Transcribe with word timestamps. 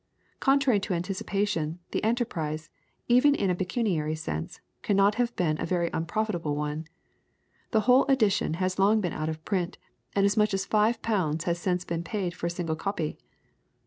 Contrary 0.39 0.79
to 0.79 0.95
anticipation, 0.95 1.77
the 1.91 2.03
enterprise, 2.03 2.71
even 3.07 3.35
in 3.35 3.51
a 3.51 3.55
pecuniary 3.55 4.15
sense, 4.15 4.59
cannot 4.81 5.13
have 5.21 5.35
been 5.35 5.61
a 5.61 5.63
very 5.67 5.91
unprofitable 5.93 6.55
one. 6.55 6.85
The 7.69 7.81
whole 7.81 8.05
edition 8.07 8.55
has 8.55 8.79
long 8.79 8.99
been 8.99 9.13
out 9.13 9.29
of 9.29 9.45
print, 9.45 9.77
and 10.15 10.25
as 10.25 10.35
much 10.35 10.55
as 10.55 10.65
5 10.65 11.03
pounds 11.03 11.43
has 11.43 11.59
since 11.59 11.85
been 11.85 12.03
paid 12.03 12.33
for 12.33 12.47
a 12.47 12.49
single 12.49 12.75
copy. 12.75 13.19